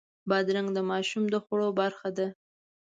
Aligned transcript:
بادرنګ 0.29 0.67
د 0.73 0.79
ماشوم 0.89 1.23
د 1.29 1.35
خوړو 1.43 1.67
برخه 1.79 2.09
ده. 2.17 2.27